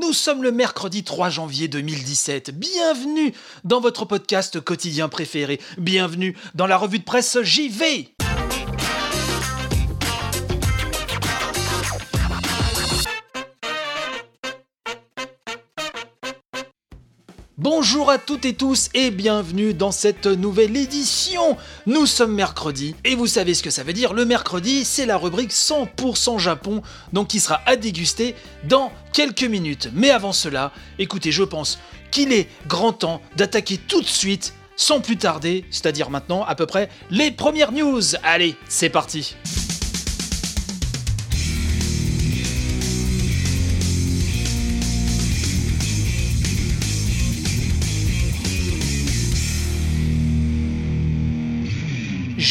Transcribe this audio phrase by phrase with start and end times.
[0.00, 2.52] Nous sommes le mercredi 3 janvier 2017.
[2.52, 5.60] Bienvenue dans votre podcast quotidien préféré.
[5.76, 8.14] Bienvenue dans la revue de presse JV.
[17.70, 21.58] Bonjour à toutes et tous et bienvenue dans cette nouvelle édition.
[21.84, 24.14] Nous sommes mercredi et vous savez ce que ça veut dire.
[24.14, 26.80] Le mercredi, c'est la rubrique 100% Japon,
[27.12, 28.34] donc qui sera à déguster
[28.64, 29.90] dans quelques minutes.
[29.92, 31.78] Mais avant cela, écoutez, je pense
[32.10, 36.64] qu'il est grand temps d'attaquer tout de suite, sans plus tarder, c'est-à-dire maintenant à peu
[36.64, 38.00] près, les premières news.
[38.22, 39.36] Allez, c'est parti.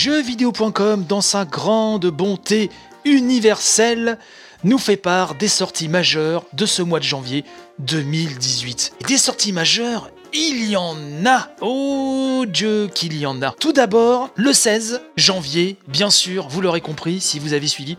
[0.08, 2.70] Jeuxvideo.com, dans sa grande bonté
[3.04, 4.18] universelle,
[4.64, 7.44] nous fait part des sorties majeures de ce mois de janvier
[7.80, 8.94] 2018.
[9.02, 10.96] Et des sorties majeures, il y en
[11.26, 16.62] a Oh Dieu qu'il y en a Tout d'abord, le 16 janvier, bien sûr, vous
[16.62, 17.98] l'aurez compris si vous avez suivi,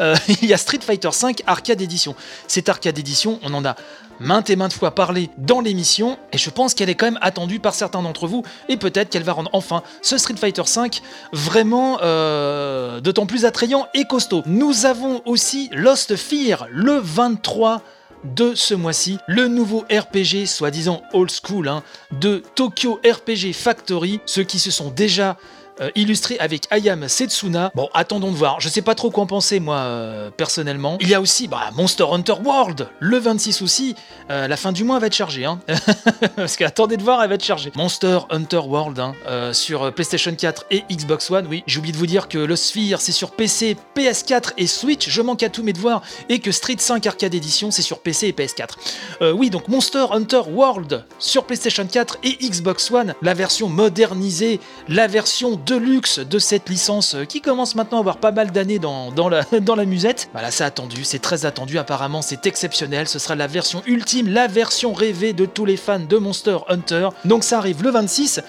[0.00, 2.14] euh, il y a Street Fighter V Arcade Edition.
[2.46, 3.76] Cette Arcade Edition, on en a
[4.20, 7.58] maintes et maintes fois parlé dans l'émission, et je pense qu'elle est quand même attendue
[7.58, 10.90] par certains d'entre vous, et peut-être qu'elle va rendre enfin ce Street Fighter V
[11.32, 14.42] vraiment euh, d'autant plus attrayant et costaud.
[14.46, 17.82] Nous avons aussi Lost Fear le 23
[18.24, 21.82] de ce mois-ci, le nouveau RPG, soi-disant old school, hein,
[22.12, 25.36] de Tokyo RPG Factory, ceux qui se sont déjà
[25.80, 27.70] euh, illustré avec Ayam Setsuna.
[27.74, 28.60] Bon, attendons de voir.
[28.60, 30.98] Je sais pas trop quoi en penser, moi, euh, personnellement.
[31.00, 33.94] Il y a aussi bah, Monster Hunter World, le 26 aussi.
[34.30, 35.46] Euh, la fin du mois, va être chargée.
[35.46, 35.58] Hein.
[36.36, 37.72] Parce qu'attendez de voir, elle va être chargée.
[37.76, 39.14] Monster Hunter World, hein,
[39.52, 41.46] sur PlayStation 4 et Xbox One.
[41.48, 45.08] Oui, j'ai oublié de vous dire que le Sphere, c'est sur PC, PS4 et Switch.
[45.08, 46.02] Je manque à tous mes devoirs.
[46.28, 49.32] Et que Street 5 Arcade Edition, c'est sur PC et PS4.
[49.32, 53.14] oui, donc Monster Hunter World sur PlayStation 4 et Xbox One.
[53.22, 58.18] La version modernisée, la version de luxe de cette licence qui commence maintenant à avoir
[58.18, 60.28] pas mal d'années dans, dans, la, dans la musette.
[60.32, 64.46] Voilà, c'est attendu, c'est très attendu, apparemment c'est exceptionnel, ce sera la version ultime, la
[64.46, 67.08] version rêvée de tous les fans de Monster Hunter.
[67.24, 68.40] Donc ça arrive le 26,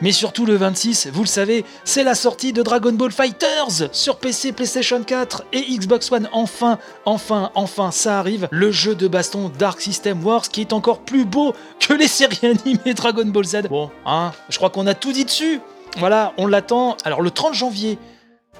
[0.00, 4.16] mais surtout le 26, vous le savez, c'est la sortie de Dragon Ball Fighters sur
[4.16, 6.28] PC, PlayStation 4 et Xbox One.
[6.32, 11.00] Enfin, enfin, enfin, ça arrive, le jeu de baston Dark System Wars qui est encore
[11.00, 13.62] plus beau que les séries animées Dragon Ball Z.
[13.68, 15.60] Bon, hein, je crois qu'on a tout dit dessus.
[15.98, 16.96] Voilà, on l'attend.
[17.04, 17.98] Alors le 30 janvier,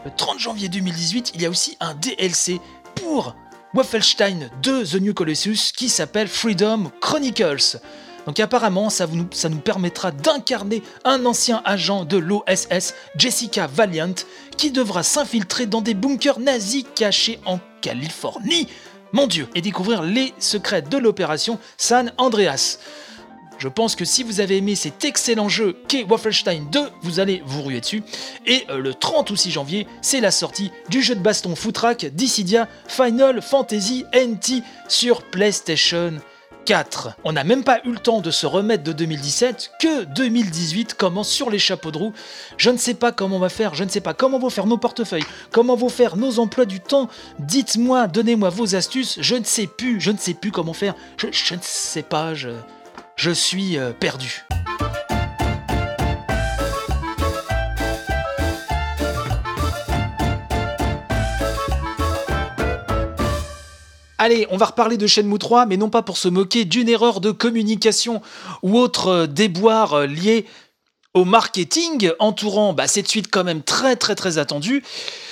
[0.04, 2.60] le 30 janvier 2018, il y a aussi un DLC
[2.96, 3.34] pour
[3.74, 7.78] Wolfenstein 2 The New Colossus qui s'appelle Freedom Chronicles.
[8.26, 14.14] Donc apparemment, ça, ça nous permettra d'incarner un ancien agent de l'OSS, Jessica Valiant,
[14.56, 18.68] qui devra s'infiltrer dans des bunkers nazis cachés en Californie.
[19.12, 22.78] Mon dieu, et découvrir les secrets de l'opération San Andreas.
[23.60, 27.42] Je pense que si vous avez aimé cet excellent jeu qu'est Wolfenstein 2, vous allez
[27.44, 28.02] vous ruer dessus.
[28.46, 32.06] Et euh, le 30 ou 6 janvier, c'est la sortie du jeu de baston Footrack
[32.06, 36.14] Dissidia Final Fantasy NT sur PlayStation
[36.64, 37.18] 4.
[37.24, 41.28] On n'a même pas eu le temps de se remettre de 2017 que 2018 commence
[41.28, 42.12] sur les chapeaux de roue.
[42.56, 44.66] Je ne sais pas comment on va faire, je ne sais pas comment vont faire
[44.66, 47.10] nos portefeuilles, comment vont faire nos emplois du temps.
[47.38, 51.26] Dites-moi, donnez-moi vos astuces, je ne sais plus, je ne sais plus comment faire, je,
[51.30, 52.48] je ne sais pas, je
[53.20, 54.46] je suis euh, perdu.
[64.16, 67.20] Allez, on va reparler de Shenmue 3, mais non pas pour se moquer d'une erreur
[67.20, 68.22] de communication
[68.62, 70.46] ou autre euh, déboire euh, lié
[71.14, 74.82] au marketing entourant bah, cette suite quand même très très très attendue,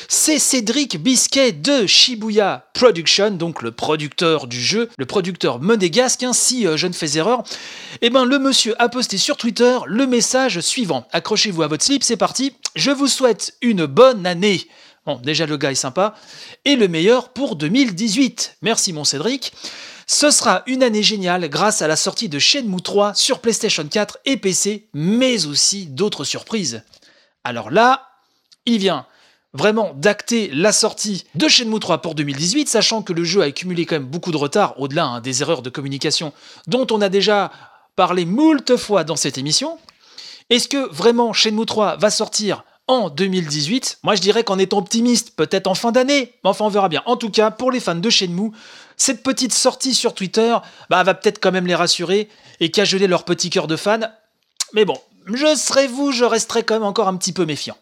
[0.08, 6.32] c'est Cédric Bisquet de Shibuya Production, donc le producteur du jeu, le producteur monégasque, hein,
[6.32, 7.42] si euh, je ne fais erreur.
[8.00, 11.06] Eh ben le monsieur a posté sur Twitter le message suivant.
[11.12, 12.54] Accrochez-vous à votre slip, c'est parti.
[12.74, 14.66] Je vous souhaite une bonne année.
[15.06, 16.14] Bon, déjà le gars est sympa.
[16.64, 18.56] Et le meilleur pour 2018.
[18.62, 19.52] Merci mon Cédric.
[20.10, 24.20] Ce sera une année géniale grâce à la sortie de Shenmue 3 sur PlayStation 4
[24.24, 26.82] et PC, mais aussi d'autres surprises.
[27.44, 28.08] Alors là,
[28.64, 29.04] il vient
[29.52, 33.84] vraiment d'acter la sortie de Shenmue 3 pour 2018, sachant que le jeu a accumulé
[33.84, 36.32] quand même beaucoup de retard, au-delà hein, des erreurs de communication
[36.66, 37.52] dont on a déjà
[37.94, 39.78] parlé moult fois dans cette émission.
[40.48, 45.36] Est-ce que vraiment Shenmue 3 va sortir en 2018 Moi je dirais qu'en étant optimiste,
[45.36, 47.02] peut-être en fin d'année, mais enfin on verra bien.
[47.04, 48.52] En tout cas, pour les fans de Shenmue,
[48.98, 50.56] cette petite sortie sur Twitter
[50.90, 52.28] bah, va peut-être quand même les rassurer
[52.60, 54.12] et cajoler leur petit cœur de fan.
[54.74, 57.76] Mais bon, je serai vous, je resterai quand même encore un petit peu méfiant.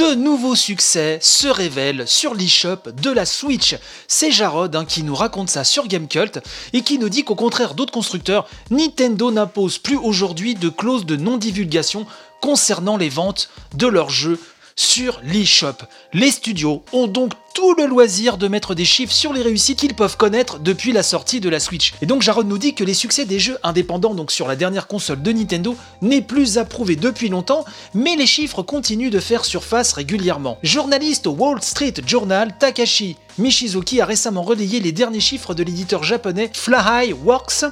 [0.00, 3.76] de nouveaux succès se révèlent sur l'eShop de la Switch.
[4.08, 6.40] C'est Jarod hein, qui nous raconte ça sur Gamecult
[6.72, 11.16] et qui nous dit qu'au contraire d'autres constructeurs, Nintendo n'impose plus aujourd'hui de clause de
[11.16, 12.06] non-divulgation
[12.40, 14.40] concernant les ventes de leurs jeux
[14.80, 15.74] sur l'eShop.
[16.14, 19.94] Les studios ont donc tout le loisir de mettre des chiffres sur les réussites qu'ils
[19.94, 21.92] peuvent connaître depuis la sortie de la Switch.
[22.00, 24.86] Et donc Jarod nous dit que les succès des jeux indépendants donc sur la dernière
[24.86, 29.92] console de Nintendo n'est plus approuvé depuis longtemps, mais les chiffres continuent de faire surface
[29.92, 30.56] régulièrement.
[30.62, 36.04] Journaliste au Wall Street Journal, Takashi Mishizuki a récemment relayé les derniers chiffres de l'éditeur
[36.04, 37.66] japonais Fly Works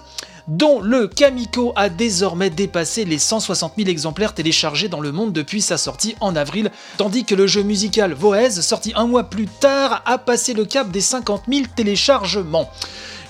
[0.49, 5.61] dont le Kamiko a désormais dépassé les 160 000 exemplaires téléchargés dans le monde depuis
[5.61, 10.03] sa sortie en avril, tandis que le jeu musical Voez, sorti un mois plus tard,
[10.06, 12.71] a passé le cap des 50 000 téléchargements.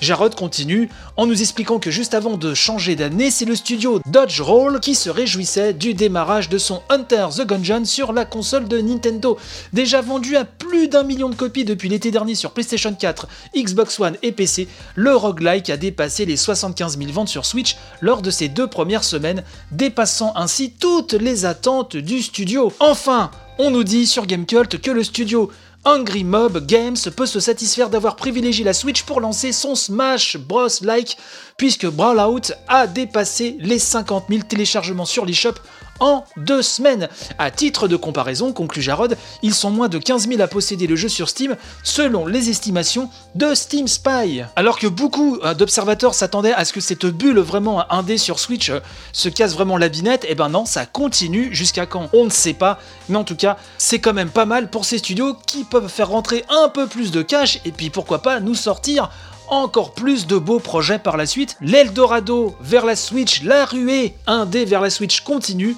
[0.00, 4.40] Jarod continue en nous expliquant que juste avant de changer d'année, c'est le studio Dodge
[4.40, 8.80] Roll qui se réjouissait du démarrage de son Hunter the Gungeon sur la console de
[8.80, 9.36] Nintendo.
[9.72, 13.98] Déjà vendu à plus d'un million de copies depuis l'été dernier sur PlayStation 4, Xbox
[13.98, 18.30] One et PC, le roguelike a dépassé les 75 000 ventes sur Switch lors de
[18.30, 19.42] ses deux premières semaines,
[19.72, 22.72] dépassant ainsi toutes les attentes du studio.
[22.78, 25.50] Enfin, on nous dit sur Gamecult que le studio
[25.88, 30.68] Angry Mob Games peut se satisfaire d'avoir privilégié la Switch pour lancer son Smash Bros.
[30.82, 31.16] Like,
[31.56, 35.54] puisque Brawlout a dépassé les 50 000 téléchargements sur l'eShop
[36.00, 37.08] en deux semaines.
[37.38, 40.96] À titre de comparaison, conclut Jarod, ils sont moins de 15 000 à posséder le
[40.96, 44.42] jeu sur Steam, selon les estimations de Steam Spy.
[44.56, 48.70] Alors que beaucoup euh, d'observateurs s'attendaient à ce que cette bulle vraiment indé sur Switch
[48.70, 48.80] euh,
[49.12, 52.08] se casse vraiment la binette, et eh ben non, ça continue jusqu'à quand?
[52.12, 52.78] On ne sait pas,
[53.08, 56.08] mais en tout cas, c'est quand même pas mal pour ces studios qui peuvent faire
[56.08, 59.10] rentrer un peu plus de cash, et puis pourquoi pas nous sortir
[59.50, 61.56] encore plus de beaux projets par la suite.
[61.60, 65.76] L'Eldorado vers la Switch, la ruée indé vers la Switch continue.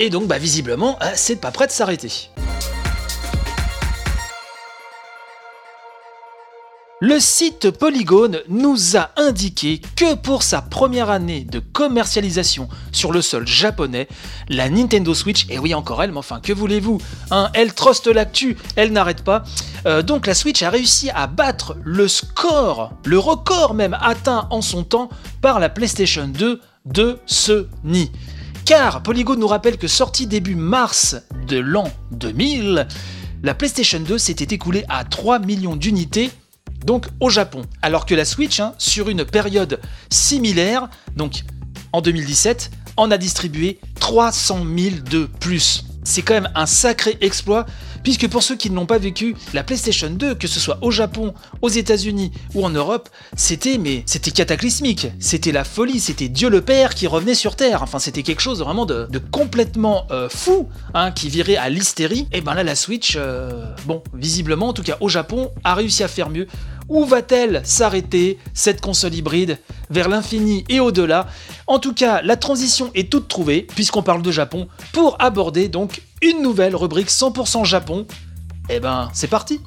[0.00, 2.30] Et donc, bah, visiblement, euh, c'est pas prêt de s'arrêter.
[7.00, 13.22] Le site Polygon nous a indiqué que pour sa première année de commercialisation sur le
[13.22, 14.08] sol japonais,
[14.48, 17.00] la Nintendo Switch, et oui encore elle, mais enfin que voulez-vous,
[17.30, 19.44] hein, elle truste l'actu, elle n'arrête pas,
[19.86, 24.60] euh, donc la Switch a réussi à battre le score, le record même atteint en
[24.60, 25.08] son temps
[25.40, 28.10] par la PlayStation 2 de Sony.
[28.64, 31.14] Car Polygon nous rappelle que sortie début mars
[31.46, 32.88] de l'an 2000,
[33.44, 36.32] la PlayStation 2 s'était écoulée à 3 millions d'unités
[36.84, 37.62] donc au Japon.
[37.82, 39.80] Alors que la Switch, hein, sur une période
[40.10, 41.44] similaire, donc
[41.92, 45.84] en 2017, en a distribué 300 000 de plus.
[46.04, 47.66] C'est quand même un sacré exploit,
[48.08, 50.90] puisque pour ceux qui ne l'ont pas vécu, la PlayStation 2, que ce soit au
[50.90, 56.48] Japon, aux États-Unis ou en Europe, c'était mais c'était cataclysmique, c'était la folie, c'était Dieu
[56.48, 57.82] le Père qui revenait sur Terre.
[57.82, 62.26] Enfin, c'était quelque chose vraiment de, complètement euh, fou, hein, qui virait à l'hystérie.
[62.32, 66.02] Et ben là, la Switch, euh, bon, visiblement, en tout cas au Japon, a réussi
[66.02, 66.46] à faire mieux.
[66.88, 69.58] Où va-t-elle s'arrêter, cette console hybride,
[69.90, 71.26] vers l'infini et au-delà?
[71.66, 76.00] En tout cas, la transition est toute trouvée, puisqu'on parle de Japon, pour aborder donc
[76.22, 78.06] une nouvelle rubrique 100% Japon.
[78.68, 79.60] Eh ben, c'est parti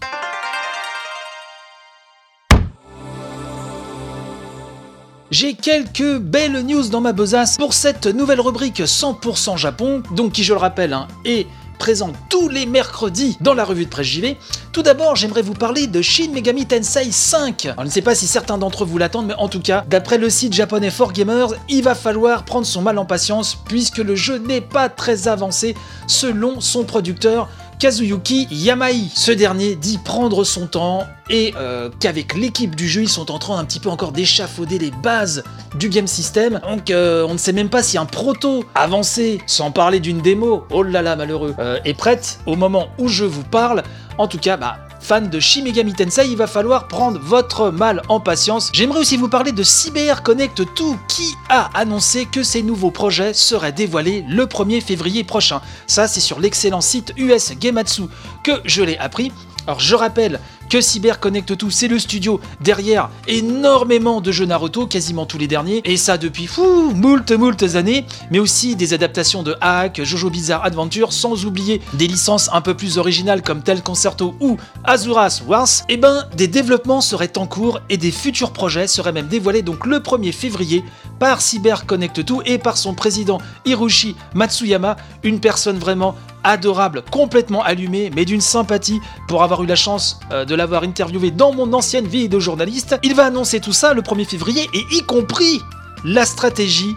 [5.31, 10.43] J'ai quelques belles news dans ma besace pour cette nouvelle rubrique 100% Japon, donc qui
[10.43, 11.47] je le rappelle hein, est
[11.81, 14.37] présent tous les mercredis dans la revue de presse JV.
[14.71, 17.69] Tout d'abord, j'aimerais vous parler de Shin Megami Tensei 5.
[17.75, 20.29] On ne sait pas si certains d'entre vous l'attendent, mais en tout cas, d'après le
[20.29, 24.61] site japonais 4Gamers, il va falloir prendre son mal en patience puisque le jeu n'est
[24.61, 25.73] pas très avancé
[26.05, 27.49] selon son producteur
[27.81, 29.07] Kazuyuki Yamai.
[29.15, 33.39] Ce dernier dit prendre son temps et euh, qu'avec l'équipe du jeu, ils sont en
[33.39, 35.43] train un petit peu encore d'échafauder les bases
[35.79, 36.61] du game system.
[36.69, 40.63] Donc euh, on ne sait même pas si un proto avancé, sans parler d'une démo,
[40.69, 43.81] oh là là malheureux, euh, est prête au moment où je vous parle.
[44.19, 48.01] En tout cas, bah, fan de Shin Megami Tensei, il va falloir prendre votre mal
[48.07, 48.69] en patience.
[48.73, 50.65] J'aimerais aussi vous parler de Cyber Connect 2
[51.07, 55.61] qui a annoncé que ses nouveaux projets seraient dévoilés le 1er février prochain.
[55.87, 58.03] Ça, c'est sur l'excellent site US Gematsu
[58.43, 59.31] que je l'ai appris.
[59.67, 60.39] Alors je rappelle
[60.71, 65.47] que Cyber Connect tout, c'est le studio derrière énormément de jeux Naruto, quasiment tous les
[65.47, 70.29] derniers, et ça depuis fou, moult moult années, mais aussi des adaptations de Hack, Jojo
[70.29, 75.41] Bizarre Adventure, sans oublier des licences un peu plus originales comme Tel Concerto ou Azuras
[75.45, 79.27] Wars, et eh ben des développements seraient en cours et des futurs projets seraient même
[79.27, 80.85] dévoilés donc le 1er février
[81.19, 87.63] par Cyber Connect 2 et par son président Hiroshi Matsuyama, une personne vraiment adorable, complètement
[87.63, 91.73] allumé, mais d'une sympathie pour avoir eu la chance euh, de l'avoir interviewé dans mon
[91.73, 92.97] ancienne vie de journaliste.
[93.03, 95.61] Il va annoncer tout ça le 1er février et y compris
[96.03, 96.95] la stratégie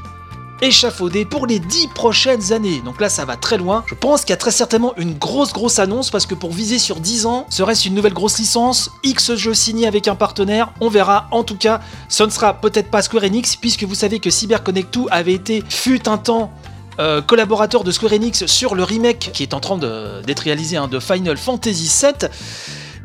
[0.63, 2.81] échafaudé pour les 10 prochaines années.
[2.85, 3.85] Donc là, ça va très loin.
[3.87, 6.79] Je pense qu'il y a très certainement une grosse, grosse annonce parce que pour viser
[6.79, 10.89] sur 10 ans, serait-ce une nouvelle grosse licence X jeux signés avec un partenaire On
[10.89, 11.29] verra.
[11.31, 14.95] En tout cas, ce ne sera peut-être pas Square Enix puisque vous savez que CyberConnect
[14.95, 16.53] 2 avait été, fut un temps,
[16.99, 20.89] euh, collaborateur de Square Enix sur le remake qui est en train d'être réalisé hein,
[20.89, 22.29] de Final Fantasy VII.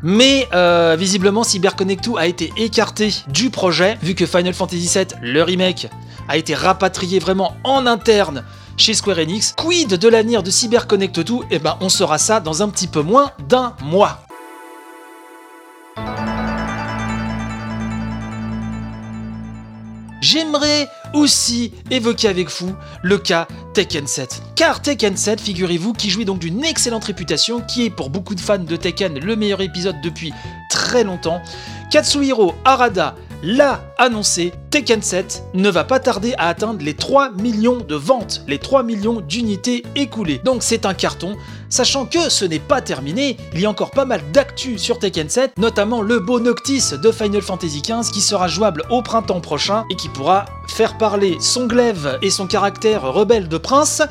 [0.02, 5.06] Mais euh, visiblement, CyberConnect 2 a été écarté du projet, vu que Final Fantasy VII,
[5.20, 5.88] le remake,
[6.28, 8.44] a été rapatrié vraiment en interne
[8.76, 9.54] chez Square Enix.
[9.56, 13.02] Quid de l'avenir de CyberConnect 2 Eh ben, on saura ça dans un petit peu
[13.02, 14.24] moins d'un mois.
[20.20, 24.42] J'aimerais aussi évoquer avec vous le cas Tekken 7.
[24.54, 28.40] Car Tekken 7, figurez-vous, qui jouit donc d'une excellente réputation, qui est pour beaucoup de
[28.40, 30.32] fans de Tekken le meilleur épisode depuis
[30.68, 31.40] très longtemps,
[31.90, 37.78] Katsuhiro Harada l'a annoncé, Tekken 7 ne va pas tarder à atteindre les 3 millions
[37.78, 40.40] de ventes, les 3 millions d'unités écoulées.
[40.44, 41.36] Donc c'est un carton,
[41.68, 45.28] sachant que ce n'est pas terminé, il y a encore pas mal d'actu sur Tekken
[45.28, 49.84] 7, notamment le beau Noctis de Final Fantasy XV qui sera jouable au printemps prochain
[49.90, 54.02] et qui pourra faire parler son glaive et son caractère rebelle de prince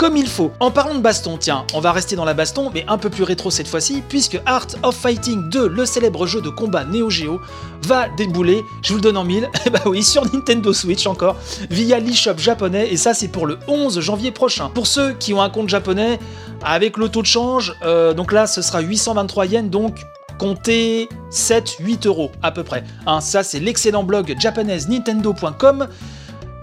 [0.00, 0.50] comme il faut.
[0.60, 3.22] En parlant de baston, tiens, on va rester dans la baston, mais un peu plus
[3.22, 7.38] rétro cette fois-ci, puisque Art of Fighting 2, le célèbre jeu de combat Neo Geo,
[7.82, 11.36] va débouler, je vous le donne en mille, et bah oui, sur Nintendo Switch encore,
[11.68, 14.70] via l'eShop japonais, et ça c'est pour le 11 janvier prochain.
[14.70, 16.18] Pour ceux qui ont un compte japonais,
[16.64, 19.98] avec le taux de change, euh, donc là ce sera 823 yens, donc
[20.38, 22.84] comptez 7-8 euros à peu près.
[23.06, 25.88] Hein, ça c'est l'excellent blog japonaise nintendo.com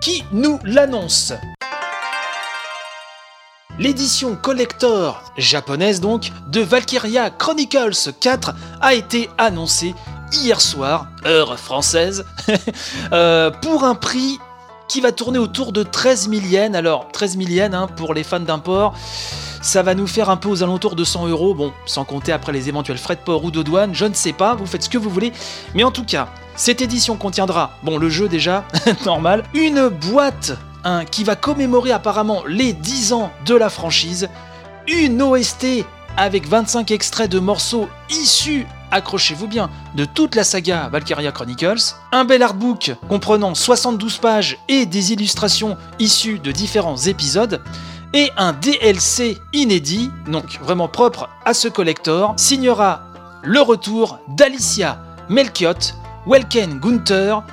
[0.01, 1.33] qui nous l'annonce.
[3.79, 9.93] L'édition collector japonaise donc de Valkyria Chronicles 4 a été annoncée
[10.33, 12.25] hier soir, heure française,
[13.11, 14.39] euh, pour un prix
[14.87, 16.75] qui va tourner autour de 13 000 yens.
[16.75, 18.95] Alors 13 000 yens pour les fans d'import,
[19.61, 22.53] ça va nous faire un peu aux alentours de 100 euros, bon, sans compter après
[22.53, 24.89] les éventuels frais de port ou de douane, je ne sais pas, vous faites ce
[24.89, 25.33] que vous voulez,
[25.75, 28.65] mais en tout cas, cette édition contiendra, bon le jeu déjà,
[29.05, 30.57] normal, une boîte
[31.11, 34.29] qui va commémorer apparemment les 10 ans de la franchise,
[34.87, 41.31] une OST avec 25 extraits de morceaux issus, accrochez-vous bien, de toute la saga Valkyria
[41.31, 47.61] Chronicles, un bel artbook comprenant 72 pages et des illustrations issues de différents épisodes,
[48.13, 53.03] et un DLC inédit, donc vraiment propre à ce collector, signera
[53.43, 55.93] le retour d'Alicia Melchiot,
[56.25, 57.43] Welken Gunther,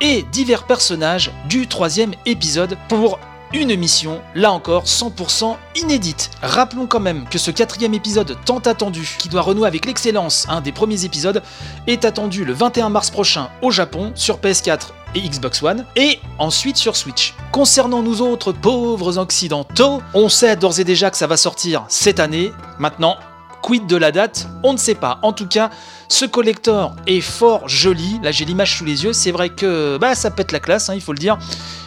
[0.00, 3.18] et divers personnages du troisième épisode pour
[3.54, 6.30] une mission, là encore 100% inédite.
[6.42, 10.60] Rappelons quand même que ce quatrième épisode tant attendu, qui doit renouer avec l'excellence un
[10.60, 11.42] des premiers épisodes,
[11.86, 16.76] est attendu le 21 mars prochain au Japon sur PS4 et Xbox One, et ensuite
[16.76, 17.34] sur Switch.
[17.52, 22.18] Concernant nous autres pauvres occidentaux, on sait d'ores et déjà que ça va sortir cette
[22.18, 22.50] année.
[22.80, 23.16] Maintenant,
[23.64, 25.18] Quid de la date On ne sait pas.
[25.22, 25.70] En tout cas,
[26.08, 28.20] ce collector est fort joli.
[28.22, 29.14] Là, j'ai l'image sous les yeux.
[29.14, 31.38] C'est vrai que bah, ça pète la classe, hein, il faut le dire.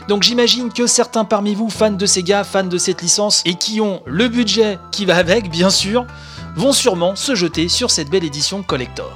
[0.07, 3.79] Donc j'imagine que certains parmi vous, fans de Sega, fans de cette licence, et qui
[3.79, 6.07] ont le budget qui va avec, bien sûr,
[6.55, 9.13] vont sûrement se jeter sur cette belle édition collector.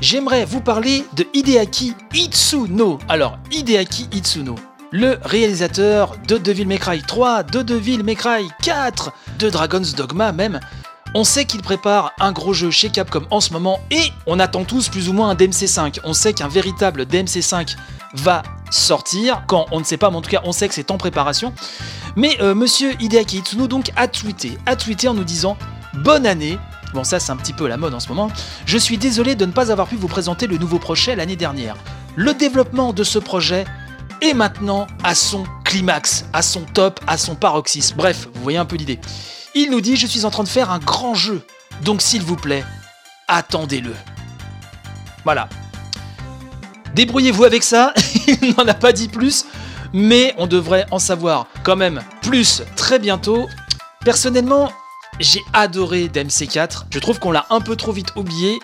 [0.00, 2.98] J'aimerais vous parler de Hideaki Itsuno.
[3.08, 4.54] Alors, Hideaki Itsuno,
[4.94, 10.30] le réalisateur de Devil May Cry 3, de Devil May Cry 4, de Dragon's Dogma
[10.30, 10.60] même.
[11.16, 14.62] On sait qu'il prépare un gros jeu chez Capcom en ce moment et on attend
[14.62, 15.98] tous plus ou moins un DMC5.
[16.04, 17.74] On sait qu'un véritable DMC5
[18.14, 20.92] va sortir, quand on ne sait pas, mais en tout cas on sait que c'est
[20.92, 21.52] en préparation.
[22.14, 25.56] Mais euh, monsieur Hideaki Itsuno donc a tweeté, a tweeté en nous disant
[25.94, 26.56] bonne année.
[26.92, 28.30] Bon ça c'est un petit peu la mode en ce moment.
[28.64, 31.74] Je suis désolé de ne pas avoir pu vous présenter le nouveau projet l'année dernière.
[32.14, 33.64] Le développement de ce projet
[34.24, 37.94] et maintenant à son climax, à son top, à son paroxysme.
[37.96, 38.98] Bref, vous voyez un peu l'idée.
[39.54, 41.42] Il nous dit Je suis en train de faire un grand jeu,
[41.82, 42.64] donc s'il vous plaît,
[43.28, 43.94] attendez-le.
[45.24, 45.48] Voilà.
[46.94, 47.92] Débrouillez-vous avec ça,
[48.26, 49.44] il n'en a pas dit plus,
[49.92, 53.46] mais on devrait en savoir quand même plus très bientôt.
[54.04, 54.72] Personnellement,
[55.20, 58.58] j'ai adoré DMC4, je trouve qu'on l'a un peu trop vite oublié.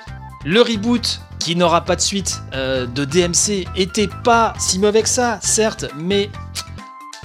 [0.46, 5.08] Le reboot qui n'aura pas de suite euh, de DMC était pas si mauvais que
[5.08, 6.30] ça, certes, mais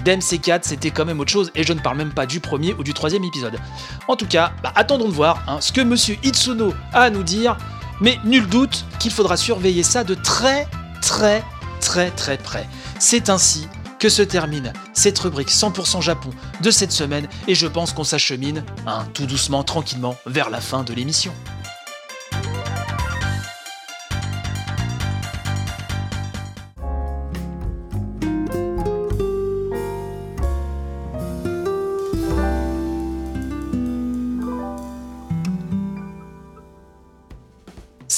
[0.03, 2.73] DMC 4 c'était quand même autre chose, et je ne parle même pas du premier
[2.73, 3.57] ou du troisième épisode.
[4.07, 7.23] En tout cas, bah, attendons de voir hein, ce que Monsieur Itsuno a à nous
[7.23, 7.57] dire,
[8.01, 10.67] mais nul doute qu'il faudra surveiller ça de très
[11.01, 11.43] très
[11.81, 12.67] très très près.
[12.99, 13.67] C'est ainsi
[13.99, 16.29] que se termine cette rubrique 100% Japon
[16.61, 20.83] de cette semaine, et je pense qu'on s'achemine hein, tout doucement, tranquillement, vers la fin
[20.83, 21.33] de l'émission.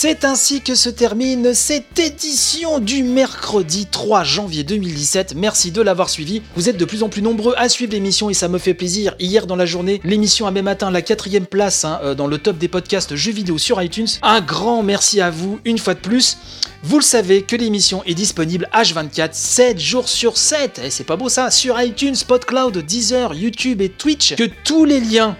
[0.09, 5.33] C'est ainsi que se termine cette édition du mercredi 3 janvier 2017.
[5.35, 6.41] Merci de l'avoir suivi.
[6.55, 9.15] Vous êtes de plus en plus nombreux à suivre l'émission et ça me fait plaisir.
[9.19, 12.37] Hier dans la journée, l'émission a même atteint la quatrième place hein, euh, dans le
[12.37, 14.07] top des podcasts jeux vidéo sur iTunes.
[14.21, 16.37] Un grand merci à vous une fois de plus.
[16.83, 20.79] Vous le savez que l'émission est disponible H24, 7 jours sur 7.
[20.85, 24.37] Et c'est pas beau ça Sur iTunes, PodCloud, Deezer, YouTube et Twitch.
[24.37, 25.35] Que tous les liens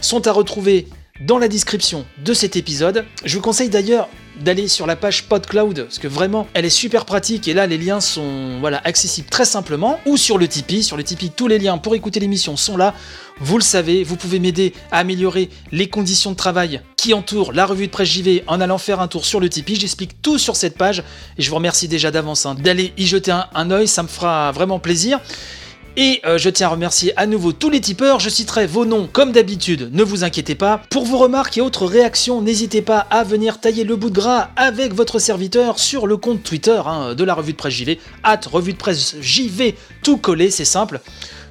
[0.00, 0.86] sont à retrouver
[1.20, 3.04] dans la description de cet épisode.
[3.24, 4.08] Je vous conseille d'ailleurs
[4.40, 7.78] d'aller sur la page PodCloud, parce que vraiment, elle est super pratique, et là, les
[7.78, 10.82] liens sont voilà, accessibles très simplement, ou sur le Tipeee.
[10.82, 12.94] Sur le Tipeee, tous les liens pour écouter l'émission sont là.
[13.40, 17.66] Vous le savez, vous pouvez m'aider à améliorer les conditions de travail qui entourent la
[17.66, 19.76] revue de presse JV en allant faire un tour sur le Tipeee.
[19.76, 21.02] J'explique tout sur cette page,
[21.38, 24.08] et je vous remercie déjà d'avance hein, d'aller y jeter un, un œil, ça me
[24.08, 25.20] fera vraiment plaisir.
[25.98, 29.08] Et euh, je tiens à remercier à nouveau tous les tipeurs, je citerai vos noms
[29.10, 30.82] comme d'habitude, ne vous inquiétez pas.
[30.90, 34.50] Pour vos remarques et autres réactions, n'hésitez pas à venir tailler le bout de gras
[34.56, 38.40] avec votre serviteur sur le compte Twitter hein, de la revue de presse JV, at
[38.52, 41.00] revue de presse JV, tout collé, c'est simple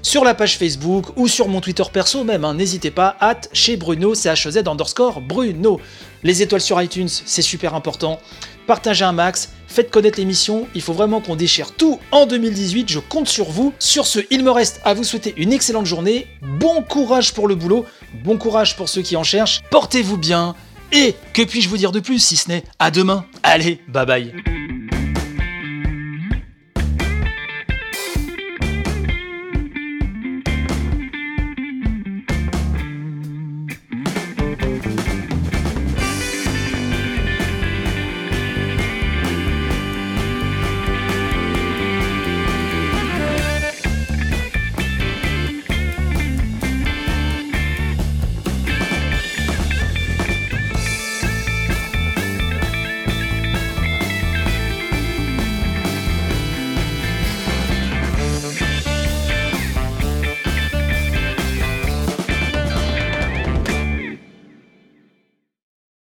[0.04, 3.76] sur la page Facebook ou sur mon Twitter perso même, hein, n'hésitez pas, at chez
[3.76, 5.82] Bruno, CHZ underscore Bruno.
[6.22, 8.20] Les étoiles sur iTunes, c'est super important.
[8.68, 13.00] Partagez un max, faites connaître l'émission, il faut vraiment qu'on déchire tout en 2018, je
[13.00, 13.74] compte sur vous.
[13.80, 17.56] Sur ce, il me reste à vous souhaiter une excellente journée, bon courage pour le
[17.56, 17.86] boulot,
[18.24, 20.56] bon courage pour ceux qui en cherchent, portez-vous bien,
[20.92, 23.26] et que puis-je vous dire de plus si ce n'est à demain.
[23.44, 24.65] Allez, bye bye